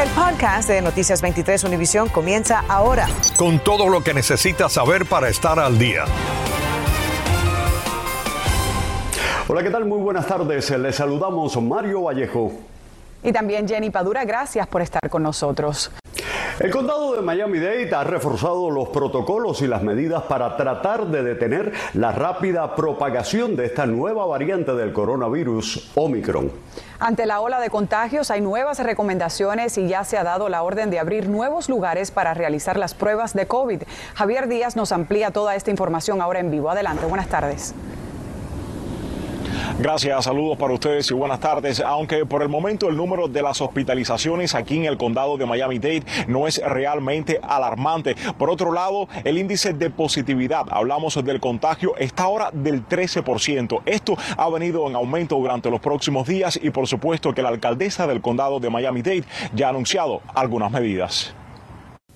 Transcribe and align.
El 0.00 0.08
podcast 0.12 0.66
de 0.66 0.80
Noticias 0.80 1.20
23 1.20 1.62
Univisión 1.64 2.08
comienza 2.08 2.64
ahora. 2.68 3.06
Con 3.36 3.58
todo 3.58 3.86
lo 3.90 4.02
que 4.02 4.14
necesitas 4.14 4.72
saber 4.72 5.04
para 5.04 5.28
estar 5.28 5.58
al 5.58 5.78
día. 5.78 6.06
Hola, 9.46 9.62
¿qué 9.62 9.68
tal? 9.68 9.84
Muy 9.84 9.98
buenas 9.98 10.26
tardes. 10.26 10.70
Les 10.70 10.96
saludamos 10.96 11.60
Mario 11.60 12.04
Vallejo. 12.04 12.50
Y 13.22 13.32
también 13.32 13.68
Jenny 13.68 13.90
Padura, 13.90 14.24
gracias 14.24 14.66
por 14.66 14.82
estar 14.82 15.08
con 15.10 15.22
nosotros. 15.22 15.90
El 16.60 16.70
condado 16.70 17.14
de 17.16 17.22
Miami-Dade 17.22 17.94
ha 17.94 18.04
reforzado 18.04 18.70
los 18.70 18.90
protocolos 18.90 19.62
y 19.62 19.66
las 19.66 19.82
medidas 19.82 20.24
para 20.24 20.58
tratar 20.58 21.06
de 21.06 21.22
detener 21.22 21.72
la 21.94 22.12
rápida 22.12 22.76
propagación 22.76 23.56
de 23.56 23.64
esta 23.64 23.86
nueva 23.86 24.26
variante 24.26 24.74
del 24.74 24.92
coronavirus, 24.92 25.90
Omicron. 25.94 26.52
Ante 26.98 27.24
la 27.24 27.40
ola 27.40 27.60
de 27.60 27.70
contagios 27.70 28.30
hay 28.30 28.42
nuevas 28.42 28.78
recomendaciones 28.78 29.78
y 29.78 29.88
ya 29.88 30.04
se 30.04 30.18
ha 30.18 30.22
dado 30.22 30.50
la 30.50 30.62
orden 30.62 30.90
de 30.90 30.98
abrir 30.98 31.30
nuevos 31.30 31.70
lugares 31.70 32.10
para 32.10 32.34
realizar 32.34 32.76
las 32.76 32.92
pruebas 32.92 33.32
de 33.32 33.46
COVID. 33.46 33.82
Javier 34.14 34.46
Díaz 34.46 34.76
nos 34.76 34.92
amplía 34.92 35.30
toda 35.30 35.54
esta 35.54 35.70
información 35.70 36.20
ahora 36.20 36.40
en 36.40 36.50
vivo. 36.50 36.68
Adelante, 36.68 37.06
buenas 37.06 37.28
tardes. 37.28 37.74
Gracias, 39.82 40.26
saludos 40.26 40.58
para 40.58 40.74
ustedes 40.74 41.10
y 41.10 41.14
buenas 41.14 41.40
tardes. 41.40 41.80
Aunque 41.80 42.26
por 42.26 42.42
el 42.42 42.50
momento 42.50 42.90
el 42.90 42.98
número 42.98 43.28
de 43.28 43.40
las 43.40 43.62
hospitalizaciones 43.62 44.54
aquí 44.54 44.76
en 44.76 44.84
el 44.84 44.98
condado 44.98 45.38
de 45.38 45.46
Miami-Dade 45.46 46.04
no 46.26 46.46
es 46.46 46.60
realmente 46.62 47.40
alarmante. 47.42 48.14
Por 48.36 48.50
otro 48.50 48.72
lado, 48.72 49.08
el 49.24 49.38
índice 49.38 49.72
de 49.72 49.88
positividad, 49.88 50.66
hablamos 50.70 51.24
del 51.24 51.40
contagio, 51.40 51.96
está 51.96 52.24
ahora 52.24 52.50
del 52.52 52.86
13%. 52.86 53.80
Esto 53.86 54.18
ha 54.36 54.50
venido 54.50 54.86
en 54.86 54.96
aumento 54.96 55.36
durante 55.36 55.70
los 55.70 55.80
próximos 55.80 56.28
días 56.28 56.60
y 56.62 56.68
por 56.68 56.86
supuesto 56.86 57.32
que 57.32 57.40
la 57.40 57.48
alcaldesa 57.48 58.06
del 58.06 58.20
condado 58.20 58.60
de 58.60 58.68
Miami-Dade 58.68 59.24
ya 59.54 59.68
ha 59.68 59.70
anunciado 59.70 60.20
algunas 60.34 60.70
medidas. 60.70 61.34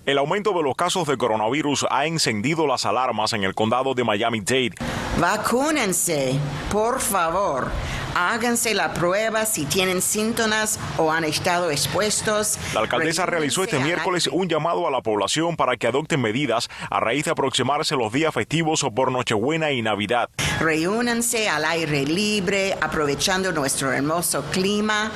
El 0.04 0.18
aumento 0.18 0.52
de 0.52 0.62
los 0.62 0.76
casos 0.76 1.08
de 1.08 1.16
coronavirus 1.16 1.86
ha 1.88 2.04
encendido 2.04 2.66
las 2.66 2.84
alarmas 2.84 3.32
en 3.32 3.42
el 3.42 3.54
condado 3.54 3.94
de 3.94 4.04
Miami-Dade. 4.04 4.74
Vacúnense, 5.18 6.40
por 6.72 6.98
favor. 6.98 7.70
Háganse 8.14 8.74
la 8.74 8.94
prueba 8.94 9.44
si 9.44 9.64
tienen 9.64 10.00
síntomas 10.00 10.78
o 10.98 11.10
han 11.10 11.24
estado 11.24 11.70
expuestos. 11.72 12.58
La 12.72 12.80
alcaldesa 12.80 13.26
realizó 13.26 13.64
este 13.64 13.80
miércoles 13.80 14.28
un 14.30 14.48
llamado 14.48 14.86
a 14.86 14.90
la 14.92 15.02
población 15.02 15.56
para 15.56 15.76
que 15.76 15.88
adopten 15.88 16.20
medidas 16.20 16.68
a 16.90 17.00
raíz 17.00 17.24
de 17.24 17.32
aproximarse 17.32 17.96
los 17.96 18.12
días 18.12 18.32
festivos 18.32 18.86
por 18.94 19.10
Nochebuena 19.10 19.72
y 19.72 19.82
Navidad. 19.82 20.28
Reúnanse 20.60 21.48
al 21.48 21.64
aire 21.64 22.04
libre, 22.04 22.76
aprovechando 22.80 23.50
nuestro 23.50 23.92
hermoso 23.92 24.44
clima. 24.52 25.10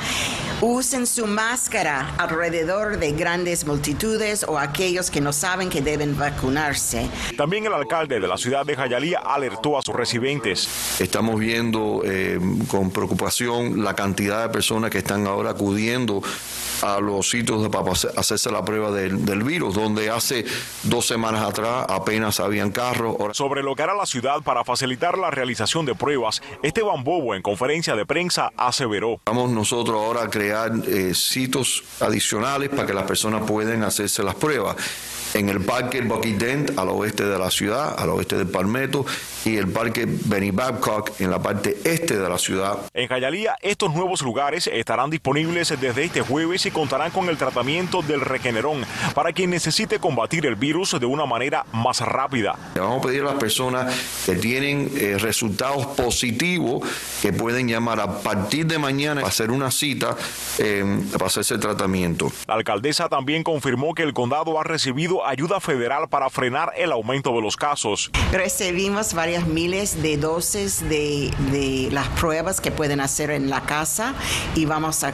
Usen 0.60 1.06
su 1.06 1.28
máscara 1.28 2.16
alrededor 2.18 2.98
de 2.98 3.12
grandes 3.12 3.64
multitudes 3.64 4.42
o 4.42 4.58
aquellos 4.58 5.08
que 5.08 5.20
no 5.20 5.32
saben 5.32 5.70
que 5.70 5.82
deben 5.82 6.18
vacunarse. 6.18 7.08
También 7.36 7.64
el 7.66 7.74
alcalde 7.74 8.18
de 8.18 8.26
la 8.26 8.36
ciudad 8.36 8.66
de 8.66 8.74
Jayalía 8.74 9.20
alertó 9.20 9.78
a 9.78 9.82
sus 9.82 9.94
residentes. 9.94 11.00
Estamos 11.00 11.38
viendo 11.38 12.02
eh, 12.04 12.40
con 12.66 12.87
preocupación 12.90 13.82
la 13.82 13.94
cantidad 13.94 14.42
de 14.42 14.48
personas 14.48 14.90
que 14.90 14.98
están 14.98 15.26
ahora 15.26 15.50
acudiendo 15.50 16.22
a 16.82 17.00
los 17.00 17.28
sitios 17.28 17.62
de, 17.62 17.70
para 17.70 17.90
hacerse 17.92 18.50
la 18.50 18.64
prueba 18.64 18.90
del, 18.90 19.24
del, 19.24 19.42
virus, 19.42 19.74
donde 19.74 20.10
hace 20.10 20.44
dos 20.84 21.06
semanas 21.06 21.42
atrás 21.42 21.86
apenas 21.88 22.40
habían 22.40 22.70
carros. 22.70 23.16
Sobre 23.32 23.62
lo 23.62 23.74
que 23.74 23.82
hará 23.82 23.94
la 23.94 24.06
ciudad 24.06 24.42
para 24.42 24.64
facilitar 24.64 25.18
la 25.18 25.30
realización 25.30 25.86
de 25.86 25.94
pruebas, 25.94 26.42
Esteban 26.62 27.04
Bobo 27.04 27.34
en 27.34 27.42
conferencia 27.42 27.96
de 27.96 28.06
prensa 28.06 28.52
aseveró. 28.56 29.20
Vamos 29.26 29.50
nosotros 29.50 29.96
ahora 29.96 30.22
a 30.22 30.30
crear 30.30 30.72
eh, 30.86 31.14
sitios 31.14 31.82
adicionales 32.00 32.68
para 32.68 32.86
que 32.86 32.94
las 32.94 33.04
personas 33.04 33.42
puedan 33.42 33.82
hacerse 33.82 34.22
las 34.22 34.34
pruebas 34.34 34.76
en 35.34 35.48
el 35.48 35.60
parque 35.60 36.00
Bucky 36.02 36.32
Dent 36.32 36.78
al 36.78 36.88
oeste 36.88 37.24
de 37.24 37.38
la 37.38 37.50
ciudad, 37.50 37.94
al 37.98 38.10
oeste 38.10 38.36
de 38.36 38.46
Palmetto, 38.46 39.04
y 39.44 39.56
el 39.56 39.68
parque 39.68 40.06
Benny 40.06 40.50
Babcock 40.50 41.20
en 41.20 41.30
la 41.30 41.40
parte 41.40 41.78
este 41.84 42.18
de 42.18 42.28
la 42.28 42.38
ciudad. 42.38 42.78
En 42.94 43.08
Jayalía, 43.08 43.56
estos 43.60 43.94
nuevos 43.94 44.22
lugares 44.22 44.66
estarán 44.66 45.10
disponibles 45.10 45.68
desde 45.80 46.04
este 46.04 46.20
jueves 46.20 46.66
y 46.66 46.70
contarán 46.70 47.10
con 47.10 47.28
el 47.28 47.36
tratamiento 47.36 48.02
del 48.02 48.20
regenerón 48.20 48.84
para 49.14 49.32
quien 49.32 49.50
necesite 49.50 49.98
combatir 49.98 50.46
el 50.46 50.56
virus 50.56 50.98
de 50.98 51.06
una 51.06 51.26
manera 51.26 51.64
más 51.72 52.00
rápida. 52.00 52.56
Le 52.74 52.80
vamos 52.80 52.98
a 52.98 53.06
pedir 53.06 53.22
a 53.22 53.26
las 53.26 53.34
personas 53.34 53.94
que 54.26 54.34
tienen 54.34 54.90
eh, 54.96 55.16
resultados 55.18 55.86
positivos 55.86 56.86
que 57.22 57.32
pueden 57.32 57.68
llamar 57.68 58.00
a 58.00 58.20
partir 58.20 58.66
de 58.66 58.78
mañana 58.78 59.20
para 59.20 59.28
hacer 59.28 59.50
una 59.50 59.70
cita 59.70 60.16
eh, 60.58 61.02
para 61.12 61.26
hacerse 61.26 61.54
el 61.54 61.60
tratamiento. 61.60 62.30
La 62.46 62.54
alcaldesa 62.54 63.08
también 63.08 63.42
confirmó 63.42 63.94
que 63.94 64.02
el 64.02 64.12
condado 64.12 64.60
ha 64.60 64.64
recibido 64.64 65.17
ayuda 65.26 65.60
federal 65.60 66.08
para 66.08 66.30
frenar 66.30 66.72
el 66.76 66.92
aumento 66.92 67.32
de 67.32 67.42
los 67.42 67.56
casos. 67.56 68.10
Recibimos 68.32 69.14
varias 69.14 69.46
miles 69.46 70.02
de 70.02 70.16
dosis 70.16 70.88
de, 70.88 71.30
de 71.50 71.88
las 71.90 72.08
pruebas 72.08 72.60
que 72.60 72.70
pueden 72.70 73.00
hacer 73.00 73.30
en 73.30 73.50
la 73.50 73.62
casa 73.62 74.14
y 74.54 74.64
vamos 74.64 75.04
a 75.04 75.12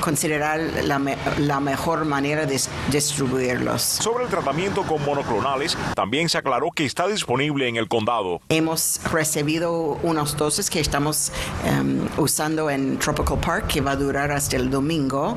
considerar 0.00 0.60
la, 0.84 0.98
me, 0.98 1.16
la 1.38 1.60
mejor 1.60 2.04
manera 2.04 2.46
de 2.46 2.60
distribuirlos. 2.90 3.82
Sobre 3.82 4.24
el 4.24 4.30
tratamiento 4.30 4.82
con 4.82 5.04
monoclonales, 5.04 5.76
también 5.94 6.28
se 6.28 6.38
aclaró 6.38 6.70
que 6.70 6.84
está 6.84 7.06
disponible 7.06 7.68
en 7.68 7.76
el 7.76 7.88
condado. 7.88 8.40
Hemos 8.48 9.00
recibido 9.12 9.98
unos 10.02 10.36
dosis 10.36 10.70
que 10.70 10.80
estamos 10.80 11.32
um, 11.64 12.06
usando 12.18 12.70
en 12.70 12.98
Tropical 12.98 13.38
Park 13.38 13.66
que 13.68 13.80
va 13.80 13.92
a 13.92 13.96
durar 13.96 14.32
hasta 14.32 14.56
el 14.56 14.70
domingo, 14.70 15.36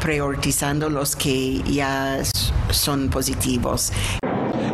priorizando 0.00 0.88
los 0.88 1.16
que 1.16 1.62
ya 1.62 2.18
son 2.70 3.08
positivos. 3.08 3.57
objetivos. 3.58 4.27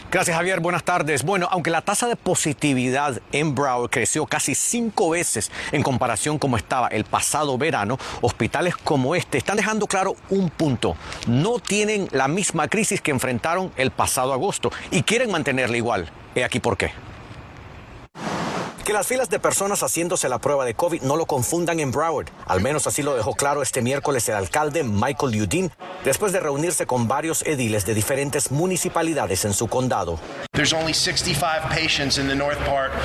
Gracias 0.09 0.37
Javier, 0.37 0.61
buenas 0.61 0.85
tardes. 0.85 1.23
Bueno, 1.23 1.49
aunque 1.51 1.69
la 1.69 1.81
tasa 1.81 2.07
de 2.07 2.15
positividad 2.15 3.21
en 3.33 3.53
Broward 3.53 3.89
creció 3.89 4.25
casi 4.25 4.55
cinco 4.55 5.09
veces 5.09 5.51
en 5.73 5.83
comparación 5.83 6.39
como 6.39 6.55
estaba 6.55 6.87
el 6.87 7.03
pasado 7.03 7.57
verano, 7.57 7.97
hospitales 8.21 8.77
como 8.77 9.15
este 9.15 9.37
están 9.37 9.57
dejando 9.57 9.85
claro 9.85 10.15
un 10.29 10.49
punto. 10.49 10.95
No 11.27 11.59
tienen 11.59 12.07
la 12.11 12.29
misma 12.29 12.69
crisis 12.69 13.01
que 13.01 13.11
enfrentaron 13.11 13.69
el 13.75 13.91
pasado 13.91 14.31
agosto 14.31 14.71
y 14.91 15.03
quieren 15.03 15.29
mantenerla 15.29 15.75
igual. 15.75 16.09
He 16.35 16.45
aquí 16.45 16.61
por 16.61 16.77
qué. 16.77 16.91
Que 18.87 18.93
las 18.93 19.05
filas 19.05 19.29
de 19.29 19.37
personas 19.37 19.83
haciéndose 19.83 20.29
la 20.29 20.39
prueba 20.39 20.63
de 20.63 20.73
COVID 20.73 21.01
no 21.01 21.17
lo 21.17 21.25
confundan 21.25 21.81
en 21.81 21.91
Broward. 21.91 22.29
Al 22.45 22.61
menos 22.61 22.87
así 22.87 23.03
lo 23.03 23.17
dejó 23.17 23.33
claro 23.33 23.61
este 23.61 23.81
miércoles 23.81 24.29
el 24.29 24.35
alcalde 24.35 24.85
Michael 24.85 25.41
Udine, 25.41 25.71
después 26.05 26.31
de 26.31 26.39
reunirse 26.39 26.85
con 26.85 27.05
varios 27.05 27.41
ediles 27.41 27.85
de 27.85 27.93
diferentes 27.93 28.49
municipalidades 28.49 29.43
en 29.43 29.53
su 29.53 29.67
condado. 29.67 30.17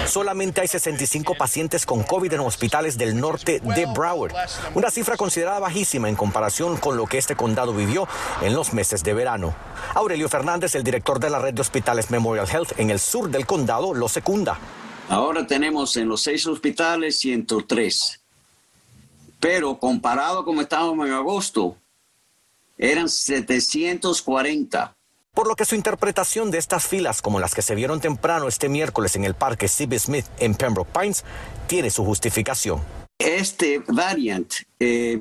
Solamente 0.07 0.61
hay 0.61 0.69
65 0.69 1.35
pacientes 1.37 1.85
con 1.85 2.05
COVID 2.05 2.33
en 2.33 2.41
hospitales 2.41 2.97
del 2.97 3.19
norte 3.19 3.59
de 3.59 3.87
Broward, 3.87 4.37
una 4.77 4.89
cifra 4.89 5.17
considerada 5.17 5.59
bajísima 5.59 6.09
en 6.09 6.15
comparación 6.15 6.77
con 6.77 6.97
lo 6.97 7.07
que 7.07 7.19
este 7.19 7.35
condado 7.35 7.75
vivió 7.75 8.07
en 8.41 8.55
los 8.55 8.73
meses 8.73 9.03
de 9.03 9.15
verano. 9.15 9.53
Aurelio 9.97 10.29
Fernández, 10.29 10.77
el 10.77 10.85
director 10.85 11.19
de 11.19 11.31
la 11.31 11.41
red 11.41 11.55
de 11.55 11.61
hospitales 11.61 12.13
Memorial 12.13 12.49
Health 12.49 12.79
en 12.79 12.91
el 12.91 13.01
sur 13.01 13.31
del 13.31 13.47
condado, 13.47 13.95
lo 13.95 14.09
secunda. 14.09 14.61
Ahora 15.13 15.47
tenemos 15.47 15.95
en 15.99 16.09
los 16.09 16.23
seis 16.23 16.47
hospitales 16.47 17.19
103. 17.19 18.19
Pero 19.39 19.79
comparado 19.79 20.43
como 20.43 20.63
estábamos 20.63 21.07
en 21.07 21.13
agosto, 21.13 21.77
eran 22.79 23.11
740. 23.11 24.97
Por 25.35 25.49
lo 25.49 25.55
que 25.55 25.67
su 25.67 25.75
interpretación 25.75 26.51
de 26.51 26.57
estas 26.57 26.87
filas, 26.87 27.21
como 27.21 27.41
las 27.41 27.55
que 27.55 27.61
se 27.61 27.75
vieron 27.75 28.01
temprano 28.01 28.49
este 28.49 28.71
miércoles 28.71 29.15
en 29.15 29.25
el 29.25 29.35
parque 29.35 29.69
C.B. 29.69 29.99
Smith 29.99 30.25
en 30.39 30.55
Pembroke 30.55 30.99
Pines, 30.99 31.27
tiene 31.67 31.91
su 31.91 32.07
justificación. 32.07 32.81
Este 33.19 33.83
variant 33.89 34.51
eh, 34.81 35.21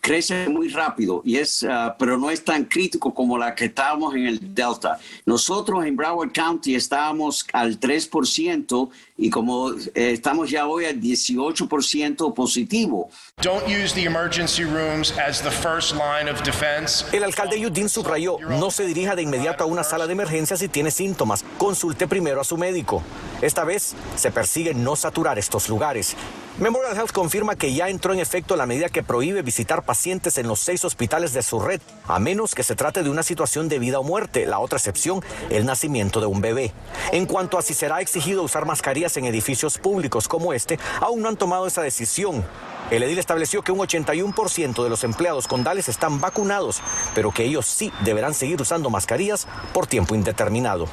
crece 0.00 0.48
muy 0.48 0.68
rápido 0.68 1.22
y 1.24 1.36
es, 1.36 1.64
ah, 1.68 1.94
pero 1.98 2.18
no 2.18 2.30
es 2.30 2.44
tan 2.44 2.64
crítico 2.64 3.12
como 3.12 3.38
la 3.38 3.54
que 3.54 3.66
estábamos 3.66 4.14
en 4.14 4.26
el 4.26 4.54
Delta. 4.54 4.98
Nosotros 5.26 5.84
en 5.84 5.96
Broward 5.96 6.32
County 6.32 6.74
estábamos 6.74 7.46
al 7.52 7.78
3% 7.78 8.90
y 9.16 9.30
como 9.30 9.70
eh, 9.72 10.12
estamos 10.12 10.50
ya 10.50 10.66
hoy 10.66 10.84
al 10.84 11.00
18% 11.00 12.34
positivo. 12.34 13.10
Don't 13.42 13.66
use 13.66 13.94
the 13.94 14.04
emergency 14.04 14.64
rooms 14.64 15.12
as 15.18 15.40
the 15.42 15.50
first 15.50 15.92
line 15.92 16.30
of 16.30 16.42
defense. 16.42 17.04
El 17.12 17.24
alcalde 17.24 17.60
Yudin 17.60 17.88
subrayó, 17.88 18.38
no 18.40 18.70
se 18.70 18.84
dirija 18.84 19.14
de 19.14 19.22
inmediato 19.22 19.64
a 19.64 19.66
una 19.66 19.84
sala 19.84 20.06
de 20.06 20.12
emergencia 20.12 20.56
si 20.56 20.68
tiene 20.68 20.90
síntomas, 20.90 21.44
consulte 21.58 22.06
primero 22.06 22.40
a 22.40 22.44
su 22.44 22.56
médico. 22.56 23.02
Esta 23.40 23.64
vez 23.64 23.94
se 24.16 24.30
persigue 24.30 24.74
no 24.74 24.96
saturar 24.96 25.38
estos 25.38 25.68
lugares. 25.68 26.16
Memorial 26.58 26.96
Health 26.96 27.12
confirma 27.12 27.56
que 27.56 27.72
ya 27.72 27.88
entró 27.88 28.12
en 28.12 28.20
efecto 28.20 28.56
la 28.56 28.66
medida 28.66 28.90
que 28.90 29.02
prohíbe 29.02 29.40
visitar 29.42 29.81
pacientes 29.82 30.38
en 30.38 30.48
los 30.48 30.60
seis 30.60 30.84
hospitales 30.84 31.32
de 31.32 31.42
su 31.42 31.60
red, 31.60 31.80
a 32.06 32.18
menos 32.18 32.54
que 32.54 32.62
se 32.62 32.74
trate 32.74 33.02
de 33.02 33.10
una 33.10 33.22
situación 33.22 33.68
de 33.68 33.78
vida 33.78 33.98
o 33.98 34.02
muerte. 34.02 34.46
La 34.46 34.58
otra 34.58 34.78
excepción, 34.78 35.22
el 35.50 35.66
nacimiento 35.66 36.20
de 36.20 36.26
un 36.26 36.40
bebé. 36.40 36.72
En 37.12 37.26
cuanto 37.26 37.58
a 37.58 37.62
si 37.62 37.74
será 37.74 38.00
exigido 38.00 38.42
usar 38.42 38.64
mascarillas 38.64 39.16
en 39.16 39.24
edificios 39.24 39.78
públicos 39.78 40.28
como 40.28 40.52
este, 40.52 40.78
aún 41.00 41.22
no 41.22 41.28
han 41.28 41.36
tomado 41.36 41.66
esa 41.66 41.82
decisión. 41.82 42.44
El 42.90 43.02
edil 43.02 43.18
estableció 43.18 43.62
que 43.62 43.72
un 43.72 43.78
81% 43.78 44.82
de 44.82 44.90
los 44.90 45.04
empleados 45.04 45.48
condales 45.48 45.88
están 45.88 46.20
vacunados, 46.20 46.82
pero 47.14 47.32
que 47.32 47.44
ellos 47.44 47.66
sí 47.66 47.92
deberán 48.04 48.34
seguir 48.34 48.60
usando 48.60 48.90
mascarillas 48.90 49.46
por 49.72 49.86
tiempo 49.86 50.14
indeterminado. 50.14 50.88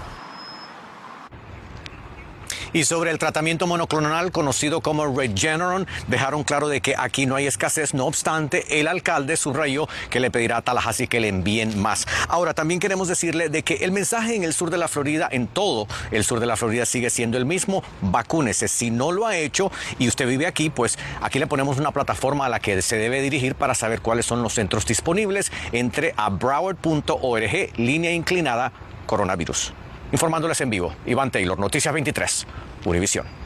Y 2.74 2.84
sobre 2.84 3.12
el 3.12 3.18
tratamiento 3.18 3.68
monoclonal 3.68 4.32
conocido 4.32 4.82
como 4.82 5.06
Regeneron, 5.08 5.88
dejaron 6.08 6.44
claro 6.44 6.68
de 6.68 6.82
que 6.82 6.96
aquí 6.98 7.26
no 7.26 7.36
hay 7.36 7.48
escasez. 7.48 7.94
No 7.94 8.06
obstante, 8.06 8.80
el 8.80 8.88
alcalde 8.88 9.38
subrayó 9.38 9.88
que 10.10 10.20
le 10.20 10.30
pedirá 10.30 10.58
a 10.58 10.62
Tallahassee 10.62 11.08
que 11.08 11.20
le 11.20 11.30
envíen 11.30 11.82
más. 11.82 12.06
Ahora, 12.28 12.54
también 12.54 12.80
queremos 12.80 13.08
decirle 13.08 13.50
de 13.50 13.64
que 13.64 13.76
el 13.76 13.92
mensaje 13.92 14.36
en 14.36 14.44
el 14.44 14.54
sur 14.54 14.70
de 14.70 14.78
la 14.78 14.88
Florida, 14.88 15.28
en 15.32 15.48
todo 15.48 15.88
el 16.12 16.24
sur 16.24 16.40
de 16.40 16.46
la 16.46 16.56
Florida, 16.58 16.86
sigue 16.86 17.10
siendo 17.10 17.38
el 17.38 17.46
mismo. 17.46 17.84
Vacúnese. 18.02 18.68
Si 18.68 18.92
no 18.92 19.12
lo 19.12 19.26
ha 19.26 19.36
hecho 19.38 19.72
y 19.98 20.08
usted 20.08 20.28
vive 20.28 20.46
aquí, 20.46 20.70
pues 20.70 20.98
aquí 21.22 21.40
le 21.40 21.48
ponemos 21.48 21.80
una 21.80 21.92
plataforma 21.92 22.46
a 22.46 22.50
la 22.50 22.60
que 22.60 22.82
se 22.82 22.98
debe 22.98 23.22
dirigir 23.22 23.56
para 23.56 23.74
saber 23.74 24.02
cuáles 24.02 24.26
son 24.26 24.44
los 24.44 24.54
centros 24.54 24.86
disponibles. 24.86 25.52
Entre 25.72 26.14
a 26.18 26.30
broward.org, 26.30 27.78
línea 27.78 28.12
inclinada, 28.12 28.72
coronavirus. 29.06 29.74
Informándoles 30.12 30.60
en 30.62 30.70
vivo, 30.70 30.94
Iván 31.06 31.32
Taylor, 31.32 31.60
Noticias 31.60 31.94
23, 31.94 32.48
Univisión. 32.86 33.39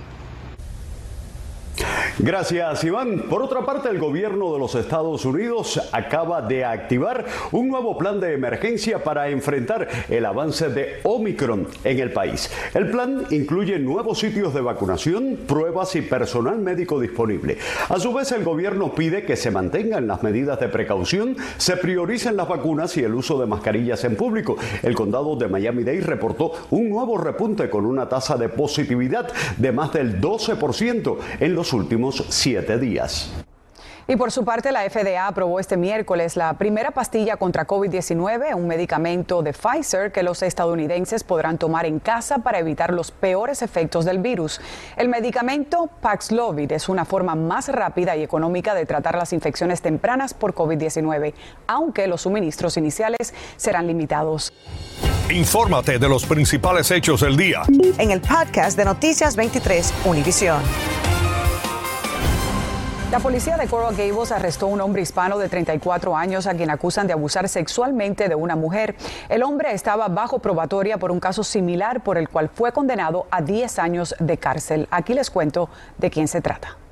Gracias, 2.20 2.84
Iván. 2.84 3.24
Por 3.28 3.42
otra 3.42 3.66
parte, 3.66 3.90
el 3.90 3.98
gobierno 3.98 4.54
de 4.54 4.60
los 4.60 4.76
Estados 4.76 5.26
Unidos 5.26 5.82
acaba 5.92 6.42
de 6.44 6.64
activar 6.64 7.26
un 7.52 7.70
nuevo 7.70 7.98
plan 7.98 8.20
de 8.20 8.34
emergencia 8.34 9.04
para 9.04 9.30
enfrentar 9.30 9.88
el 10.10 10.26
avance 10.26 10.70
de 10.70 11.00
Omicron 11.04 11.68
en 11.84 12.00
el 12.00 12.12
país. 12.12 12.52
El 12.76 12.92
plan 12.92 13.26
incluye 13.32 13.80
nuevos 13.80 14.20
sitios 14.20 14.54
de 14.54 14.62
vacunación, 14.62 15.40
pruebas 15.48 15.96
y 15.96 16.02
personal 16.02 16.60
médico 16.60 17.00
disponible. 17.00 17.58
A 17.90 18.00
su 18.00 18.14
vez, 18.14 18.32
el 18.32 18.44
gobierno 18.44 18.94
pide 18.94 19.26
que 19.26 19.36
se 19.36 19.50
mantengan 19.50 20.06
las 20.06 20.22
medidas 20.22 20.60
de 20.60 20.70
precaución, 20.70 21.36
se 21.58 21.78
prioricen 21.78 22.38
las 22.38 22.48
vacunas 22.48 22.96
y 22.96 23.04
el 23.04 23.16
uso 23.16 23.40
de 23.40 23.48
mascarillas 23.48 24.04
en 24.04 24.16
público. 24.16 24.58
El 24.84 24.94
condado 24.94 25.36
de 25.36 25.48
Miami-Dade 25.48 26.02
reportó 26.02 26.52
un 26.70 26.90
nuevo 26.90 27.18
repunte 27.18 27.72
con 27.72 27.88
una 27.88 28.08
tasa 28.08 28.38
de 28.38 28.50
positividad 28.50 29.32
de 29.58 29.72
más 29.72 29.92
del 29.94 30.22
12% 30.22 31.18
en 31.40 31.56
los 31.56 31.63
últimos 31.72 32.26
siete 32.30 32.78
días. 32.78 33.32
Y 34.08 34.18
por 34.18 34.32
su 34.32 34.44
parte, 34.44 34.72
la 34.72 34.90
FDA 34.90 35.28
aprobó 35.28 35.60
este 35.60 35.78
miércoles 35.78 36.36
la 36.36 36.54
primera 36.54 36.92
pastilla 36.92 37.38
contra 37.38 37.66
COVID-19, 37.66 38.54
un 38.54 38.68
medicamento 38.68 39.42
de 39.42 39.54
Pfizer 39.54 40.12
que 40.12 40.24
los 40.24 40.42
estadounidenses 40.42 41.24
podrán 41.24 41.58
tomar 41.58 41.86
en 41.86 42.00
casa 42.00 42.40
para 42.40 42.60
evitar 42.60 42.92
los 42.94 43.12
peores 43.12 43.62
efectos 43.62 44.04
del 44.04 44.20
virus. 44.20 44.60
El 44.98 45.08
medicamento 45.08 45.90
Paxlovid 46.02 46.74
es 46.74 46.90
una 46.90 47.06
forma 47.06 47.36
más 47.36 47.70
rápida 47.70 48.18
y 48.18 48.24
económica 48.24 48.76
de 48.76 48.86
tratar 48.86 49.16
las 49.16 49.32
infecciones 49.32 49.82
tempranas 49.82 50.34
por 50.34 50.54
COVID-19, 50.54 51.34
aunque 51.68 52.08
los 52.08 52.22
suministros 52.24 52.76
iniciales 52.76 53.34
serán 53.56 53.88
limitados. 53.88 54.52
Infórmate 55.30 55.98
de 55.98 56.10
los 56.10 56.26
principales 56.26 56.92
hechos 56.92 57.22
del 57.22 57.38
día. 57.38 57.62
En 57.98 58.12
el 58.12 58.20
podcast 58.20 58.78
de 58.78 58.84
Noticias 58.84 59.38
23, 59.38 59.94
Univisión. 60.06 60.62
La 63.14 63.20
policía 63.20 63.58
de 63.58 63.68
Coral 63.68 63.96
Gables 63.96 64.32
arrestó 64.32 64.66
a 64.66 64.70
un 64.70 64.82
hombre 64.82 65.04
hispano 65.04 65.38
de 65.38 65.48
34 65.48 66.18
años 66.18 66.48
a 66.48 66.56
quien 66.56 66.72
acusan 66.72 67.06
de 67.06 67.14
abusar 67.14 67.48
sexualmente 67.48 68.28
de 68.28 68.34
una 68.34 68.56
mujer. 68.56 68.96
El 69.30 69.44
hombre 69.44 69.72
estaba 69.72 70.08
bajo 70.08 70.40
probatoria 70.40 70.98
por 70.98 71.12
un 71.12 71.20
caso 71.20 71.44
similar 71.44 72.02
por 72.02 72.18
el 72.18 72.28
cual 72.28 72.50
fue 72.50 72.72
condenado 72.72 73.28
a 73.30 73.44
10 73.44 73.78
años 73.78 74.16
de 74.18 74.40
cárcel. 74.40 74.88
Aquí 74.90 75.14
les 75.14 75.30
cuento 75.30 75.70
de 76.00 76.10
quién 76.10 76.28
se 76.28 76.42
trata. 76.42 76.83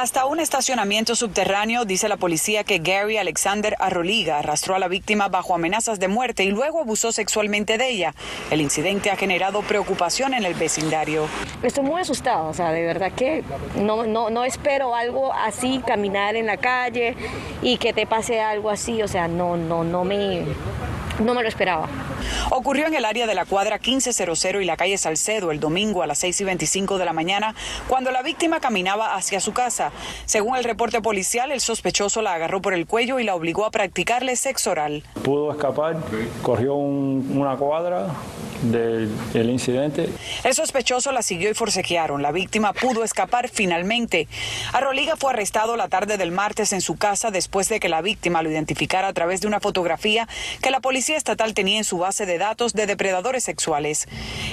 Hasta 0.00 0.26
un 0.26 0.38
estacionamiento 0.38 1.16
subterráneo, 1.16 1.84
dice 1.84 2.08
la 2.08 2.16
policía 2.16 2.62
que 2.62 2.78
Gary 2.78 3.16
Alexander 3.16 3.74
Arroliga 3.80 4.38
arrastró 4.38 4.76
a 4.76 4.78
la 4.78 4.86
víctima 4.86 5.26
bajo 5.26 5.56
amenazas 5.56 5.98
de 5.98 6.06
muerte 6.06 6.44
y 6.44 6.52
luego 6.52 6.80
abusó 6.80 7.10
sexualmente 7.10 7.78
de 7.78 7.88
ella. 7.88 8.14
El 8.52 8.60
incidente 8.60 9.10
ha 9.10 9.16
generado 9.16 9.60
preocupación 9.62 10.34
en 10.34 10.44
el 10.44 10.54
vecindario. 10.54 11.26
Estoy 11.64 11.82
muy 11.82 12.00
asustada, 12.00 12.42
o 12.42 12.54
sea, 12.54 12.70
de 12.70 12.84
verdad 12.84 13.10
que 13.10 13.42
no, 13.74 14.04
no, 14.04 14.30
no 14.30 14.44
espero 14.44 14.94
algo 14.94 15.32
así, 15.32 15.82
caminar 15.84 16.36
en 16.36 16.46
la 16.46 16.58
calle 16.58 17.16
y 17.60 17.78
que 17.78 17.92
te 17.92 18.06
pase 18.06 18.40
algo 18.40 18.70
así, 18.70 19.02
o 19.02 19.08
sea, 19.08 19.26
no, 19.26 19.56
no, 19.56 19.82
no 19.82 20.04
me, 20.04 20.44
no 21.20 21.34
me 21.34 21.42
lo 21.42 21.48
esperaba. 21.48 21.88
Ocurrió 22.50 22.86
en 22.86 22.94
el 22.94 23.04
área 23.04 23.26
de 23.26 23.34
la 23.34 23.44
cuadra 23.44 23.78
1500 23.78 24.44
y 24.60 24.64
la 24.64 24.76
calle 24.76 24.98
Salcedo 24.98 25.50
el 25.50 25.60
domingo 25.60 26.02
a 26.02 26.06
las 26.06 26.18
6 26.18 26.40
y 26.40 26.44
25 26.44 26.98
de 26.98 27.04
la 27.04 27.12
mañana, 27.12 27.54
cuando 27.88 28.10
la 28.10 28.22
víctima 28.22 28.60
caminaba 28.60 29.14
hacia 29.14 29.40
su 29.40 29.52
casa. 29.52 29.92
Según 30.24 30.56
el 30.56 30.64
reporte 30.64 31.00
policial, 31.00 31.52
el 31.52 31.60
sospechoso 31.60 32.22
la 32.22 32.34
agarró 32.34 32.60
por 32.60 32.74
el 32.74 32.86
cuello 32.86 33.18
y 33.18 33.24
la 33.24 33.34
obligó 33.34 33.64
a 33.64 33.70
practicarle 33.70 34.36
sexo 34.36 34.70
oral. 34.70 35.02
Pudo 35.22 35.52
escapar, 35.52 35.96
corrió 36.42 36.74
una 36.74 37.56
cuadra 37.56 38.08
del, 38.62 39.10
del, 39.32 39.50
incidente. 39.50 40.08
El 40.44 40.54
sospechoso 40.54 41.12
la 41.12 41.22
siguió 41.22 41.50
y 41.50 41.54
forcejearon. 41.54 42.22
La 42.22 42.32
víctima 42.32 42.72
pudo 42.72 43.04
escapar 43.04 43.48
finalmente. 43.48 44.28
Arroliga 44.72 45.16
fue 45.16 45.32
arrestado 45.32 45.76
la 45.76 45.88
tarde 45.88 46.16
del 46.16 46.32
martes 46.32 46.72
en 46.72 46.80
su 46.80 46.96
casa 46.96 47.30
después 47.30 47.68
de 47.68 47.80
que 47.80 47.88
la 47.88 48.02
víctima 48.02 48.42
lo 48.42 48.50
identificara 48.50 49.08
a 49.08 49.12
través 49.12 49.40
de 49.40 49.46
una 49.46 49.60
fotografía 49.60 50.28
que 50.62 50.70
la 50.70 50.80
policía 50.80 51.16
estatal 51.16 51.54
tenía 51.54 51.78
en 51.78 51.84
su 51.84 51.98
base 51.98 52.26
de 52.26 52.38
datos 52.38 52.72
de 52.72 52.86
depredadores 52.86 53.44
sexuales. 53.44 54.08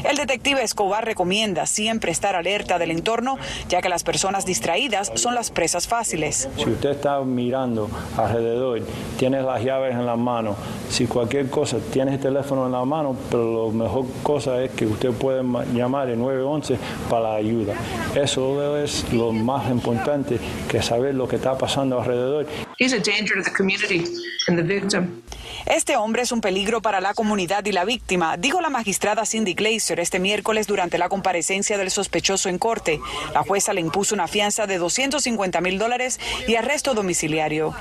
El 0.08 0.18
detective 0.18 0.64
Escobar 0.64 1.06
recomienda 1.06 1.66
siempre 1.66 2.12
estar 2.12 2.36
alerta 2.36 2.78
del 2.78 2.92
entorno, 2.92 3.38
ya 3.70 3.82
que 3.82 3.90
las 3.90 4.04
personas 4.04 4.46
distraídas 4.46 5.12
son 5.16 5.36
las 5.36 5.52
presas 5.52 5.88
fáciles. 5.88 6.50
Si 6.58 6.70
usted 6.70 6.92
está 6.92 7.22
mirando 7.22 7.90
alrededor, 8.18 8.82
tiene 9.18 9.42
las 9.42 9.64
llaves 9.64 9.94
en 9.94 10.06
la 10.06 10.16
mano, 10.16 10.56
si 10.90 11.08
cualquier 11.08 11.50
cosa, 11.50 11.78
tiene 11.92 12.14
el 12.14 12.20
teléfono 12.20 12.66
en 12.66 12.72
la 12.72 12.84
mano, 12.86 13.16
pero 13.30 13.44
lo 13.52 13.72
mejor 13.72 13.95
cosa 14.24 14.64
es 14.64 14.72
que 14.72 14.86
usted 14.86 15.12
puede 15.12 15.44
llamar 15.74 16.10
el 16.10 16.20
911 16.20 16.78
para 17.10 17.30
la 17.30 17.36
ayuda. 17.36 17.74
Eso 18.16 18.78
es 18.78 19.12
lo 19.14 19.32
más 19.32 19.70
importante 19.70 20.40
que 20.70 20.82
saber 20.82 21.16
lo 21.16 21.28
que 21.28 21.38
está 21.38 21.58
pasando 21.58 22.00
alrededor. 22.00 22.48
Este 25.66 25.98
hombre 25.98 26.22
es 26.22 26.32
un 26.32 26.42
peligro 26.42 26.82
para 26.82 27.02
la 27.02 27.16
comunidad 27.16 27.66
y 27.66 27.72
la 27.72 27.86
víctima, 27.86 28.38
dijo 28.38 28.62
la 28.62 28.70
magistrada 28.70 29.26
Cindy 29.26 29.56
Glazer 29.56 30.00
este 30.00 30.20
miércoles 30.20 30.68
durante 30.68 31.00
la 31.00 31.10
comparecencia 31.10 31.78
del 31.80 31.90
sospechoso 31.90 32.50
en 32.50 32.60
corte. 32.60 33.00
La 33.34 33.42
jueza 33.42 33.74
le 33.74 33.82
impuso 33.82 34.14
una 34.14 34.28
fianza 34.28 34.68
de 34.68 34.78
250 34.78 35.62
mil 35.62 35.80
dólares 35.80 36.20
y 36.48 36.56
arresto 36.56 36.94
domiciliario. 36.94 37.74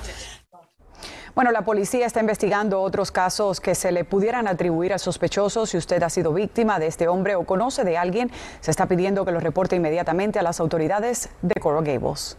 Bueno, 1.35 1.51
la 1.51 1.63
policía 1.63 2.07
está 2.07 2.21
investigando 2.21 2.81
otros 2.81 3.11
casos 3.11 3.61
que 3.61 3.75
se 3.75 3.91
le 3.91 4.05
pudieran 4.05 4.47
atribuir 4.47 4.93
al 4.93 5.01
sospechoso. 5.01 5.67
Si 5.67 5.77
usted 5.77 6.01
ha 6.05 6.09
sido 6.09 6.33
víctima 6.33 6.79
de 6.79 6.87
este 6.87 7.09
hombre 7.09 7.35
o 7.35 7.43
conoce 7.43 7.83
de 7.83 7.99
alguien, 7.99 8.31
se 8.61 8.71
está 8.71 8.87
pidiendo 8.87 9.25
que 9.25 9.33
lo 9.33 9.41
reporte 9.41 9.75
inmediatamente 9.75 10.39
a 10.39 10.43
las 10.43 10.61
autoridades 10.61 11.31
de 11.43 11.61
Coral 11.61 11.83
Gables. 11.83 12.37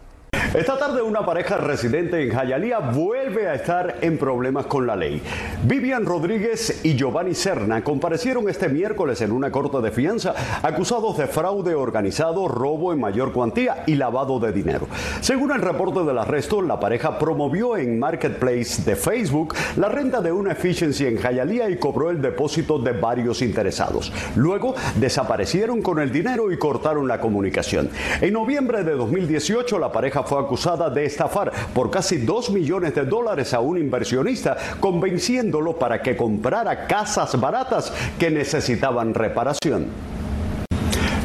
Esta 0.54 0.78
tarde 0.78 1.02
una 1.02 1.26
pareja 1.26 1.58
residente 1.58 2.22
en 2.24 2.32
Jayalía 2.32 2.80
vuelve 2.80 3.50
a 3.50 3.56
estar 3.56 3.98
en 4.02 4.18
problemas 4.18 4.68
con 4.68 4.88
la 4.88 4.96
ley. 4.96 5.22
Vivian 5.64 6.06
Rodríguez 6.06 6.82
y 6.84 6.96
Giovanni 6.96 7.34
Serna 7.34 7.84
comparecieron 7.84 8.48
este 8.48 8.70
miércoles 8.70 9.22
en 9.22 9.32
una 9.32 9.52
corte 9.52 9.82
de 9.82 9.92
fianza 9.92 10.34
acusados 10.62 11.18
de 11.18 11.28
fraude 11.28 11.76
organizado, 11.76 12.48
robo 12.48 12.94
en 12.94 13.00
mayor 13.00 13.34
cuantía 13.34 13.84
y 13.86 13.96
lavado 13.96 14.40
de 14.40 14.54
dinero. 14.54 14.88
Según 15.22 15.52
el 15.52 15.62
reporte 15.62 16.04
del 16.04 16.18
arresto, 16.18 16.62
la 16.62 16.80
pareja 16.80 17.18
promovió 17.18 17.76
en 17.76 18.00
Marketplace 18.00 18.84
de 18.84 18.96
Facebook 18.96 19.56
la 19.76 19.90
renta 19.90 20.22
de 20.22 20.32
una 20.32 20.54
efficiency 20.54 21.06
en 21.06 21.18
Jayalía 21.18 21.70
y 21.70 21.78
cobró 21.78 22.12
el 22.12 22.22
depósito 22.22 22.80
de 22.80 22.94
varios 22.94 23.42
interesados. 23.42 24.14
Luego 24.36 24.76
desaparecieron 24.96 25.82
con 25.82 26.00
el 26.00 26.12
dinero 26.12 26.52
y 26.52 26.58
cortaron 26.58 27.08
la 27.08 27.20
comunicación. 27.20 27.90
En 28.22 28.34
noviembre 28.34 28.84
de 28.84 28.94
2018 28.94 29.80
la 29.80 29.92
pareja 29.92 30.24
fue 30.24 30.35
acusada 30.38 30.90
de 30.90 31.06
estafar 31.06 31.52
por 31.74 31.90
casi 31.90 32.18
2 32.18 32.52
millones 32.52 32.96
de 32.96 33.06
dólares 33.06 33.54
a 33.54 33.60
un 33.60 33.78
inversionista, 33.78 34.58
convenciéndolo 34.80 35.78
para 35.78 36.02
que 36.02 36.16
comprara 36.16 36.88
casas 36.88 37.40
baratas 37.40 37.94
que 38.20 38.30
necesitaban 38.30 39.14
reparación. 39.14 40.15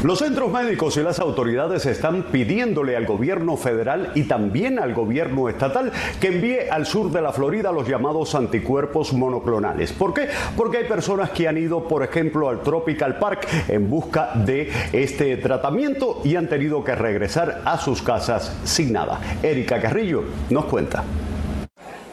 Los 0.02 0.20
centros 0.20 0.50
médicos 0.50 0.96
y 0.96 1.02
las 1.02 1.20
autoridades 1.20 1.84
están 1.84 2.22
pidiéndole 2.22 2.96
al 2.96 3.04
gobierno 3.04 3.58
federal 3.58 4.12
y 4.14 4.22
también 4.22 4.78
al 4.78 4.94
gobierno 4.94 5.50
estatal 5.50 5.92
que 6.18 6.28
envíe 6.28 6.70
al 6.70 6.86
sur 6.86 7.10
de 7.10 7.20
la 7.20 7.34
Florida 7.34 7.70
los 7.70 7.86
llamados 7.86 8.34
anticuerpos 8.34 9.12
monoclonales. 9.12 9.92
¿Por 9.92 10.14
qué? 10.14 10.28
Porque 10.56 10.78
hay 10.78 10.84
personas 10.84 11.30
que 11.30 11.46
han 11.46 11.58
ido, 11.58 11.86
por 11.86 12.02
ejemplo, 12.02 12.48
al 12.48 12.62
Tropical 12.62 13.18
Park 13.18 13.46
en 13.68 13.90
busca 13.90 14.30
de 14.36 14.72
este 14.94 15.36
tratamiento 15.36 16.22
y 16.24 16.34
han 16.34 16.48
tenido 16.48 16.82
que 16.82 16.94
regresar 16.94 17.60
a 17.66 17.76
sus 17.76 18.00
casas 18.00 18.56
sin 18.64 18.94
nada. 18.94 19.20
Erika 19.42 19.82
Carrillo 19.82 20.24
nos 20.48 20.64
cuenta. 20.64 21.04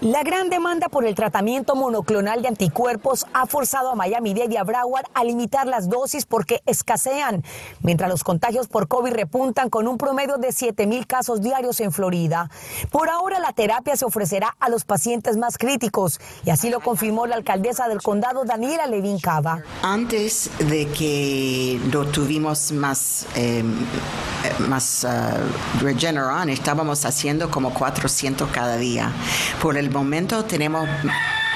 La 0.02 0.22
gran 0.22 0.52
demanda 0.52 0.90
por 0.90 1.08
el 1.08 1.16
tratamiento 1.16 1.76
monoclonal 1.76 2.44
de 2.44 2.50
anticuerpos 2.50 3.26
ha 3.34 3.48
forzado 3.48 3.90
a 3.90 3.96
Miami-Dade 3.96 4.54
y 4.54 4.58
a 4.58 4.64
Broward 4.64 5.08
a 5.16 5.24
limitar 5.24 5.66
las 5.66 5.90
dosis 5.90 6.28
porque 6.28 6.62
escasean, 6.68 7.44
mientras 7.82 8.08
los 8.08 8.24
contagios 8.24 8.68
por 8.68 8.88
COVID 8.88 9.12
repuntan 9.14 9.72
con 9.72 9.88
un 9.88 9.98
promedio 9.98 10.38
de 10.38 10.52
7 10.52 10.86
mil 10.86 11.08
casos 11.08 11.42
diarios 11.42 11.80
en 11.80 11.92
Florida. 11.92 12.52
Por 12.92 13.10
ahora 13.10 13.40
la 13.40 13.54
terapia 13.54 13.98
se 13.98 14.06
ofrecerá 14.06 14.56
a 14.60 14.70
los 14.70 14.86
pacientes 14.86 15.36
más 15.36 15.58
críticos 15.58 16.20
y 16.46 16.52
así 16.52 16.70
lo 16.70 16.80
confirmó 16.80 17.26
la 17.26 17.36
alcaldesa 17.36 17.88
del 17.88 18.04
condado, 18.04 18.46
Daniela 18.46 18.86
Levin 18.86 19.20
Cava. 19.20 19.64
Antes 19.82 20.52
de 20.60 20.88
que 20.90 21.82
no 21.92 22.06
tuvimos 22.06 22.72
más, 22.72 23.26
eh, 23.36 23.64
más 24.60 25.08
Regeneron, 25.82 26.50
estábamos 26.52 27.04
haciendo 27.04 27.50
como 27.50 27.74
400 27.74 28.48
cada 28.52 28.78
día. 28.78 29.12
Por 29.60 29.76
el 29.76 29.87
momento 29.90 30.46
tenemos 30.46 30.88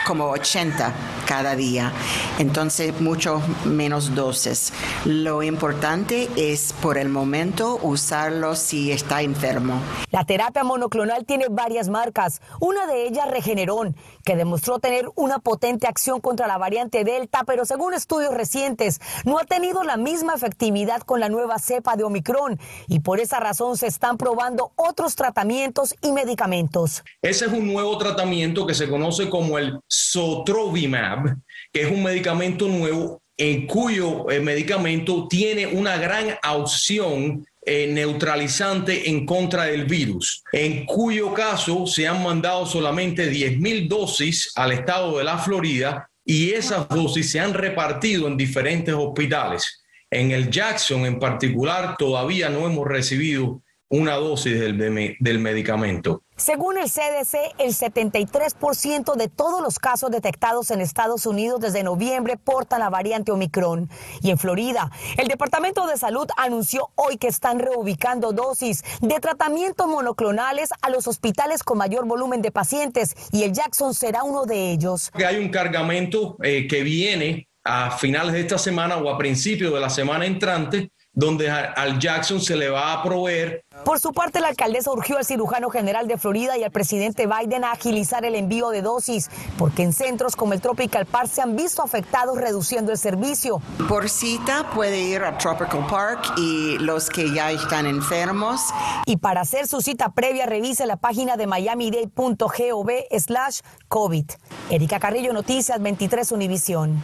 como 0.06 0.30
80 0.30 0.94
cada 1.26 1.56
día, 1.56 1.94
entonces 2.40 3.00
mucho 3.00 3.42
menos 3.66 4.16
dosis. 4.16 4.74
Lo 5.06 5.44
importante 5.44 6.30
es 6.36 6.74
por 6.74 6.98
el 6.98 7.10
momento 7.10 7.80
usarlo 7.82 8.56
si 8.56 8.92
está 8.92 9.22
enfermo. 9.22 9.82
La 10.12 10.26
terapia 10.26 10.64
monoclonal 10.64 11.26
tiene 11.26 11.48
varias 11.50 11.90
marcas, 11.90 12.42
una 12.60 12.86
de 12.86 13.08
ellas 13.08 13.30
Regeneron, 13.30 13.96
que 14.26 14.36
demostró 14.36 14.80
tener 14.80 15.10
una 15.16 15.40
potente 15.40 15.88
acción 15.88 16.20
contra 16.20 16.48
la 16.48 16.58
variante 16.58 17.04
Delta, 17.04 17.44
pero 17.46 17.66
según 17.66 17.94
estudios 17.94 18.34
recientes 18.34 19.00
no 19.26 19.40
ha 19.40 19.46
tenido 19.46 19.84
la 19.84 19.98
misma 19.98 20.34
efectividad 20.34 21.02
con 21.02 21.20
la 21.20 21.30
nueva 21.30 21.60
cepa 21.60 21.96
de 21.96 22.04
Omicron 22.04 22.60
y 22.88 23.00
por 23.00 23.20
esa 23.20 23.40
razón 23.40 23.78
se 23.78 23.88
están 23.88 24.18
probando 24.18 24.72
otros 24.76 25.16
tratamientos 25.16 25.96
y 26.02 26.12
medicamentos. 26.12 27.04
Ese 27.22 27.46
es 27.46 27.52
un 27.52 27.72
nuevo 27.72 27.98
tratamiento 27.98 28.66
que 28.66 28.74
se 28.74 28.90
conoce 28.90 29.30
como 29.30 29.58
el 29.58 29.80
Sotrovimab, 29.92 31.36
que 31.74 31.82
es 31.82 31.92
un 31.92 32.02
medicamento 32.02 32.70
nuevo 32.70 33.22
en 33.36 33.68
cuyo 33.68 34.30
eh, 34.30 34.40
medicamento 34.40 35.28
tiene 35.28 35.68
una 35.68 35.98
gran 35.98 36.36
opción 36.50 37.46
eh, 37.66 37.88
neutralizante 37.92 39.10
en 39.10 39.26
contra 39.26 39.66
del 39.66 39.86
virus, 39.86 40.44
en 40.54 40.86
cuyo 40.86 41.34
caso 41.34 41.86
se 41.88 42.08
han 42.08 42.24
mandado 42.24 42.66
solamente 42.66 43.28
10 43.28 43.60
mil 43.60 43.90
dosis 43.90 44.54
al 44.56 44.72
estado 44.72 45.18
de 45.18 45.26
la 45.26 45.38
Florida 45.38 46.10
y 46.24 46.52
esas 46.52 46.88
dosis 46.88 47.30
se 47.30 47.42
han 47.42 47.54
repartido 47.54 48.28
en 48.28 48.38
diferentes 48.38 48.96
hospitales. 48.96 49.84
En 50.10 50.32
el 50.32 50.50
Jackson 50.50 51.06
en 51.06 51.20
particular 51.20 51.98
todavía 51.98 52.50
no 52.50 52.66
hemos 52.66 52.88
recibido 52.88 53.62
una 53.90 54.14
dosis 54.14 54.58
del, 54.58 55.18
del 55.20 55.40
medicamento. 55.40 56.24
Según 56.42 56.80
el 56.80 56.90
CDC, 56.90 57.54
el 57.60 57.70
73% 57.70 59.16
de 59.16 59.28
todos 59.28 59.62
los 59.62 59.78
casos 59.78 60.10
detectados 60.10 60.72
en 60.72 60.82
Estados 60.82 61.28
Unidos 61.28 61.62
desde 61.62 61.84
noviembre 61.84 62.36
portan 62.36 62.80
la 62.80 62.90
variante 62.90 63.32
Omicron. 63.32 63.92
Y 64.24 64.32
en 64.32 64.40
Florida, 64.40 64.90
el 65.18 65.28
Departamento 65.28 65.86
de 65.86 65.98
Salud 65.98 66.26
anunció 66.38 66.90
hoy 66.96 67.18
que 67.18 67.28
están 67.28 67.60
reubicando 67.60 68.32
dosis 68.32 68.84
de 69.02 69.20
tratamientos 69.20 69.86
monoclonales 69.86 70.72
a 70.82 70.90
los 70.90 71.06
hospitales 71.06 71.62
con 71.62 71.78
mayor 71.78 72.08
volumen 72.08 72.42
de 72.42 72.50
pacientes 72.50 73.16
y 73.32 73.44
el 73.44 73.54
Jackson 73.54 73.94
será 73.94 74.24
uno 74.24 74.48
de 74.48 74.72
ellos. 74.72 75.12
Hay 75.14 75.38
un 75.38 75.50
cargamento 75.50 76.38
eh, 76.42 76.68
que 76.68 76.82
viene 76.82 77.50
a 77.64 77.92
finales 77.92 78.34
de 78.34 78.40
esta 78.40 78.58
semana 78.58 78.98
o 78.98 79.12
a 79.12 79.18
principios 79.20 79.72
de 79.72 79.80
la 79.80 79.92
semana 79.92 80.26
entrante 80.26 80.90
donde 81.14 81.50
al 81.50 82.00
Jackson 82.00 82.40
se 82.40 82.56
le 82.56 82.70
va 82.70 82.94
a 82.94 83.04
proveer. 83.04 83.64
Por 83.84 84.00
su 84.00 84.14
parte, 84.14 84.40
la 84.40 84.48
alcaldesa 84.48 84.92
urgió 84.92 85.18
al 85.18 85.26
cirujano 85.26 85.70
general 85.70 86.08
de 86.08 86.18
Florida 86.18 86.58
y 86.58 86.64
al 86.64 86.72
presidente 86.72 87.28
Biden 87.28 87.64
a 87.64 87.72
agilizar 87.72 88.24
el 88.26 88.36
envío 88.36 88.70
de 88.70 88.82
dosis, 88.82 89.30
porque 89.58 89.84
en 89.84 89.92
centros 89.92 90.36
como 90.36 90.54
el 90.54 90.62
Tropical 90.62 91.06
Park 91.06 91.30
se 91.30 91.42
han 91.42 91.56
visto 91.56 91.82
afectados 91.82 92.38
reduciendo 92.38 92.92
el 92.92 92.98
servicio. 92.98 93.62
Por 93.90 94.10
cita 94.10 94.70
puede 94.74 95.00
ir 95.00 95.24
a 95.24 95.38
Tropical 95.38 95.86
Park 95.88 96.34
y 96.38 96.78
los 96.80 97.10
que 97.10 97.34
ya 97.34 97.52
están 97.52 97.88
enfermos. 97.88 98.62
Y 99.06 99.18
para 99.18 99.42
hacer 99.42 99.68
su 99.68 99.82
cita 99.82 100.12
previa, 100.14 100.46
revise 100.46 100.86
la 100.86 100.98
página 100.98 101.36
de 101.36 101.48
miamidade.gov 101.48 102.90
slash 103.18 103.60
COVID. 103.88 104.26
Erika 104.70 105.00
Carrillo, 105.00 105.34
Noticias 105.34 105.82
23 105.82 106.32
Univisión. 106.32 107.02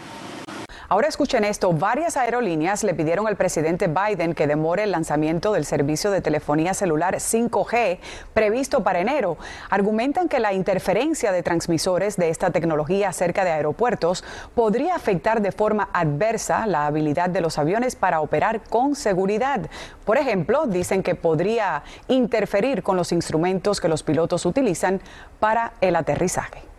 Ahora 0.89 1.09
escuchen 1.09 1.43
esto, 1.43 1.73
varias 1.73 2.15
aerolíneas 2.15 2.85
le 2.85 2.93
pidieron 2.93 3.27
al 3.27 3.35
presidente 3.35 3.89
Biden 3.89 4.33
que 4.33 4.47
demore 4.47 4.83
el 4.83 4.91
lanzamiento 4.91 5.51
del 5.51 5.65
servicio 5.65 6.11
de 6.11 6.21
telefonía 6.21 6.73
celular 6.73 7.15
5G 7.15 7.99
previsto 8.33 8.83
para 8.83 9.01
enero. 9.01 9.37
Argumentan 9.69 10.29
que 10.29 10.39
la 10.39 10.53
interferencia 10.53 11.33
de 11.33 11.43
transmisores 11.43 12.15
de 12.15 12.29
esta 12.29 12.51
tecnología 12.51 13.11
cerca 13.11 13.43
de 13.43 13.51
aeropuertos 13.51 14.23
podría 14.55 14.95
afectar 14.95 15.41
de 15.41 15.51
forma 15.51 15.89
adversa 15.91 16.65
la 16.67 16.85
habilidad 16.85 17.29
de 17.29 17.41
los 17.41 17.57
aviones 17.57 17.97
para 17.97 18.21
operar 18.21 18.61
con 18.61 18.95
seguridad. 18.95 19.69
Por 20.05 20.17
ejemplo, 20.17 20.67
dicen 20.67 21.03
que 21.03 21.15
podría 21.15 21.83
interferir 22.07 22.81
con 22.81 22.95
los 22.95 23.11
instrumentos 23.11 23.81
que 23.81 23.89
los 23.89 24.03
pilotos 24.03 24.45
utilizan 24.45 25.01
para 25.41 25.73
el 25.81 25.97
aterrizaje. 25.97 26.76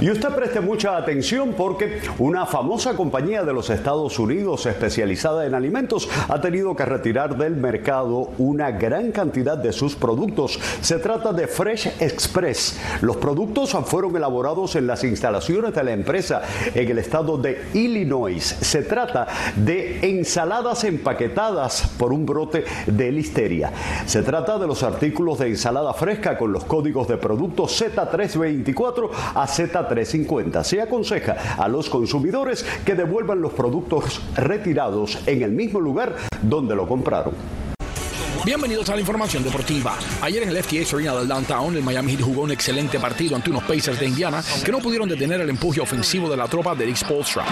Y 0.00 0.10
usted 0.10 0.30
preste 0.30 0.62
mucha 0.62 0.96
atención 0.96 1.52
porque 1.54 2.00
una 2.18 2.46
famosa 2.46 2.96
compañía 2.96 3.42
de 3.42 3.52
los 3.52 3.68
Estados 3.68 4.18
Unidos 4.18 4.64
especializada 4.64 5.44
en 5.44 5.54
alimentos 5.54 6.08
ha 6.28 6.40
tenido 6.40 6.74
que 6.74 6.86
retirar 6.86 7.36
del 7.36 7.56
mercado 7.56 8.30
una 8.38 8.70
gran 8.70 9.12
cantidad 9.12 9.58
de 9.58 9.74
sus 9.74 9.96
productos. 9.96 10.58
Se 10.80 10.98
trata 11.00 11.34
de 11.34 11.46
Fresh 11.46 12.00
Express. 12.00 12.80
Los 13.02 13.18
productos 13.18 13.76
fueron 13.84 14.16
elaborados 14.16 14.74
en 14.74 14.86
las 14.86 15.04
instalaciones 15.04 15.74
de 15.74 15.84
la 15.84 15.92
empresa 15.92 16.40
en 16.74 16.90
el 16.90 16.98
estado 16.98 17.36
de 17.36 17.62
Illinois. 17.74 18.42
Se 18.42 18.82
trata 18.82 19.26
de 19.54 19.98
ensaladas 20.00 20.82
empaquetadas 20.84 21.92
por 21.98 22.14
un 22.14 22.24
brote 22.24 22.64
de 22.86 23.12
listeria. 23.12 23.70
Se 24.06 24.22
trata 24.22 24.58
de 24.58 24.66
los 24.66 24.82
artículos 24.82 25.40
de 25.40 25.48
ensalada 25.48 25.92
fresca 25.92 26.38
con 26.38 26.52
los 26.52 26.64
códigos 26.64 27.06
de 27.06 27.18
productos 27.18 27.82
Z324 27.82 29.10
a 29.34 29.46
Z3 29.46 29.89
350. 29.90 30.64
Se 30.64 30.80
aconseja 30.80 31.56
a 31.58 31.68
los 31.68 31.90
consumidores 31.90 32.64
que 32.84 32.94
devuelvan 32.94 33.42
los 33.42 33.52
productos 33.52 34.22
retirados 34.36 35.18
en 35.26 35.42
el 35.42 35.52
mismo 35.52 35.80
lugar 35.80 36.14
donde 36.42 36.74
lo 36.74 36.86
compraron. 36.86 37.59
Bienvenidos 38.42 38.88
a 38.88 38.94
la 38.94 39.00
información 39.00 39.44
deportiva. 39.44 39.98
Ayer 40.22 40.42
en 40.42 40.48
el 40.48 40.62
FTX 40.62 40.94
Arena 40.94 41.14
del 41.14 41.28
Downtown, 41.28 41.76
el 41.76 41.82
Miami 41.82 42.12
Heat 42.12 42.22
jugó 42.22 42.42
un 42.42 42.50
excelente 42.50 42.98
partido 42.98 43.36
ante 43.36 43.50
unos 43.50 43.64
Pacers 43.64 44.00
de 44.00 44.06
Indiana 44.06 44.42
que 44.64 44.72
no 44.72 44.78
pudieron 44.78 45.06
detener 45.06 45.42
el 45.42 45.50
empuje 45.50 45.78
ofensivo 45.80 46.28
de 46.28 46.38
la 46.38 46.48
tropa 46.48 46.74
de 46.74 46.86
Rick 46.86 46.96
Spolstra. 46.96 47.44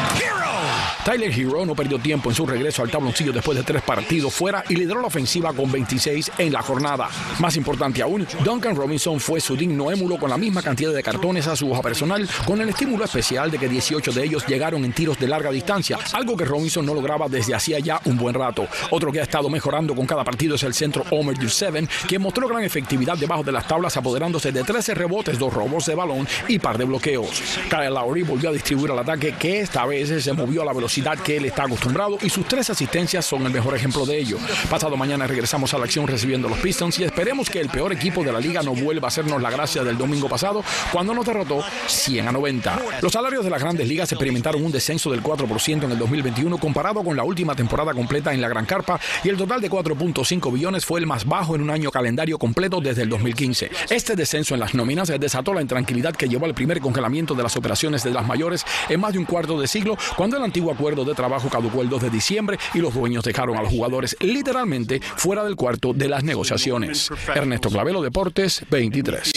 Tyler 1.04 1.30
Hero 1.30 1.64
no 1.66 1.74
perdió 1.74 1.98
tiempo 1.98 2.30
en 2.30 2.34
su 2.34 2.46
regreso 2.46 2.82
al 2.82 2.90
tabloncillo 2.90 3.32
después 3.32 3.56
de 3.56 3.64
tres 3.64 3.82
partidos 3.82 4.32
fuera 4.32 4.64
y 4.68 4.76
lideró 4.76 5.00
la 5.00 5.08
ofensiva 5.08 5.52
con 5.52 5.70
26 5.70 6.32
en 6.38 6.52
la 6.52 6.62
jornada. 6.62 7.08
Más 7.38 7.56
importante 7.56 8.00
aún, 8.02 8.26
Duncan 8.42 8.74
Robinson 8.74 9.20
fue 9.20 9.40
su 9.40 9.56
digno 9.56 9.90
émulo 9.90 10.16
con 10.18 10.30
la 10.30 10.38
misma 10.38 10.62
cantidad 10.62 10.92
de 10.92 11.02
cartones 11.02 11.46
a 11.46 11.56
su 11.56 11.70
hoja 11.70 11.82
personal, 11.82 12.28
con 12.46 12.60
el 12.60 12.68
estímulo 12.70 13.04
especial 13.04 13.50
de 13.50 13.58
que 13.58 13.68
18 13.68 14.10
de 14.12 14.24
ellos 14.24 14.46
llegaron 14.46 14.84
en 14.84 14.92
tiros 14.92 15.18
de 15.18 15.28
larga 15.28 15.50
distancia, 15.50 15.98
algo 16.12 16.36
que 16.36 16.46
Robinson 16.46 16.84
no 16.84 16.94
lograba 16.94 17.28
desde 17.28 17.54
hacía 17.54 17.78
ya 17.78 18.00
un 18.06 18.16
buen 18.16 18.34
rato. 18.34 18.66
Otro 18.90 19.12
que 19.12 19.20
ha 19.20 19.24
estado 19.24 19.48
mejorando 19.50 19.94
con 19.94 20.06
cada 20.06 20.24
partido 20.24 20.56
es 20.56 20.62
el 20.62 20.74
centro 20.78 21.04
Omer 21.10 21.36
Seven, 21.50 21.88
que 22.08 22.18
mostró 22.18 22.48
gran 22.48 22.62
efectividad 22.62 23.16
debajo 23.18 23.42
de 23.42 23.52
las 23.52 23.66
tablas, 23.66 23.96
apoderándose 23.96 24.52
de 24.52 24.62
13 24.62 24.94
rebotes, 24.94 25.38
dos 25.38 25.52
robos 25.52 25.86
de 25.86 25.94
balón 25.94 26.26
y 26.46 26.58
par 26.58 26.78
de 26.78 26.84
bloqueos. 26.84 27.42
Kyle 27.68 27.92
Lowry 27.92 28.22
volvió 28.22 28.50
a 28.50 28.52
distribuir 28.52 28.92
el 28.92 28.98
ataque, 28.98 29.34
que 29.38 29.60
esta 29.60 29.84
vez 29.86 30.22
se 30.22 30.32
movió 30.32 30.62
a 30.62 30.64
la 30.64 30.72
velocidad 30.72 31.18
que 31.18 31.36
él 31.36 31.44
está 31.46 31.64
acostumbrado, 31.64 32.18
y 32.22 32.30
sus 32.30 32.46
tres 32.46 32.70
asistencias 32.70 33.26
son 33.26 33.44
el 33.46 33.52
mejor 33.52 33.74
ejemplo 33.74 34.06
de 34.06 34.18
ello. 34.18 34.38
Pasado 34.70 34.96
mañana 34.96 35.26
regresamos 35.26 35.74
a 35.74 35.78
la 35.78 35.84
acción 35.84 36.06
recibiendo 36.06 36.48
los 36.48 36.58
Pistons 36.58 36.98
y 36.98 37.04
esperemos 37.04 37.50
que 37.50 37.60
el 37.60 37.68
peor 37.68 37.92
equipo 37.92 38.22
de 38.22 38.32
la 38.32 38.40
liga 38.40 38.62
no 38.62 38.74
vuelva 38.74 39.06
a 39.06 39.08
hacernos 39.08 39.42
la 39.42 39.50
gracia 39.50 39.82
del 39.82 39.98
domingo 39.98 40.28
pasado, 40.28 40.62
cuando 40.92 41.14
nos 41.14 41.26
derrotó 41.26 41.62
100 41.86 42.28
a 42.28 42.32
90. 42.32 42.78
Los 43.02 43.12
salarios 43.12 43.44
de 43.44 43.50
las 43.50 43.60
grandes 43.60 43.88
ligas 43.88 44.10
experimentaron 44.12 44.64
un 44.64 44.72
descenso 44.72 45.10
del 45.10 45.22
4% 45.22 45.84
en 45.84 45.92
el 45.92 45.98
2021 45.98 46.58
comparado 46.58 47.02
con 47.02 47.16
la 47.16 47.24
última 47.24 47.54
temporada 47.54 47.92
completa 47.92 48.32
en 48.32 48.40
la 48.40 48.48
Gran 48.48 48.66
Carpa 48.66 49.00
y 49.24 49.28
el 49.28 49.36
total 49.36 49.60
de 49.60 49.70
4.5 49.70 50.52
billones 50.52 50.67
fue 50.84 51.00
el 51.00 51.06
más 51.06 51.24
bajo 51.24 51.54
en 51.54 51.62
un 51.62 51.70
año 51.70 51.90
calendario 51.90 52.38
completo 52.38 52.80
desde 52.80 53.02
el 53.02 53.08
2015. 53.08 53.70
Este 53.88 54.14
descenso 54.14 54.54
en 54.54 54.60
las 54.60 54.74
nóminas 54.74 55.08
desató 55.18 55.54
la 55.54 55.62
intranquilidad 55.62 56.14
que 56.14 56.28
llevó 56.28 56.44
al 56.44 56.54
primer 56.54 56.80
congelamiento 56.80 57.34
de 57.34 57.42
las 57.42 57.56
operaciones 57.56 58.04
de 58.04 58.10
las 58.10 58.26
mayores 58.26 58.64
en 58.88 59.00
más 59.00 59.12
de 59.14 59.18
un 59.18 59.24
cuarto 59.24 59.58
de 59.58 59.66
siglo, 59.66 59.96
cuando 60.16 60.36
el 60.36 60.44
antiguo 60.44 60.72
acuerdo 60.72 61.04
de 61.04 61.14
trabajo 61.14 61.48
caducó 61.48 61.80
el 61.80 61.88
2 61.88 62.02
de 62.02 62.10
diciembre 62.10 62.58
y 62.74 62.78
los 62.78 62.94
dueños 62.94 63.24
dejaron 63.24 63.56
a 63.56 63.62
los 63.62 63.72
jugadores 63.72 64.16
literalmente 64.20 65.00
fuera 65.00 65.42
del 65.42 65.56
cuarto 65.56 65.92
de 65.94 66.08
las 66.08 66.22
negociaciones. 66.22 67.10
Ernesto 67.34 67.70
Clavelo, 67.70 68.02
Deportes 68.02 68.64
23. 68.70 69.32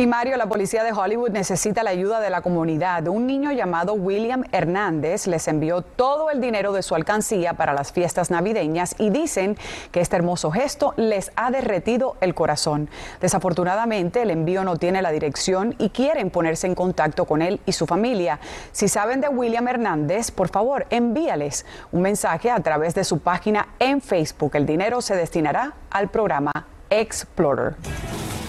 Y 0.00 0.06
Mario, 0.06 0.36
la 0.36 0.46
policía 0.46 0.84
de 0.84 0.92
Hollywood 0.92 1.30
necesita 1.30 1.82
la 1.82 1.90
ayuda 1.90 2.20
de 2.20 2.30
la 2.30 2.40
comunidad. 2.40 3.08
Un 3.08 3.26
niño 3.26 3.50
llamado 3.50 3.94
William 3.94 4.44
Hernández 4.52 5.26
les 5.26 5.48
envió 5.48 5.82
todo 5.82 6.30
el 6.30 6.40
dinero 6.40 6.72
de 6.72 6.84
su 6.84 6.94
alcancía 6.94 7.54
para 7.54 7.72
las 7.72 7.90
fiestas 7.90 8.30
navideñas 8.30 8.94
y 9.00 9.10
dicen 9.10 9.58
que 9.90 10.00
este 10.00 10.14
hermoso 10.14 10.52
gesto 10.52 10.94
les 10.96 11.32
ha 11.34 11.50
derretido 11.50 12.14
el 12.20 12.36
corazón. 12.36 12.88
Desafortunadamente, 13.20 14.22
el 14.22 14.30
envío 14.30 14.62
no 14.62 14.76
tiene 14.76 15.02
la 15.02 15.10
dirección 15.10 15.74
y 15.78 15.90
quieren 15.90 16.30
ponerse 16.30 16.68
en 16.68 16.76
contacto 16.76 17.24
con 17.24 17.42
él 17.42 17.58
y 17.66 17.72
su 17.72 17.84
familia. 17.88 18.38
Si 18.70 18.86
saben 18.86 19.20
de 19.20 19.28
William 19.28 19.66
Hernández, 19.66 20.30
por 20.30 20.48
favor, 20.48 20.86
envíales 20.90 21.66
un 21.90 22.02
mensaje 22.02 22.52
a 22.52 22.60
través 22.60 22.94
de 22.94 23.02
su 23.02 23.18
página 23.18 23.70
en 23.80 24.00
Facebook. 24.00 24.52
El 24.54 24.64
dinero 24.64 25.02
se 25.02 25.16
destinará 25.16 25.72
al 25.90 26.08
programa 26.08 26.52
Explorer. 26.88 27.74